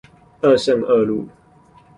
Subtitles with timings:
[0.41, 1.29] 二聖二路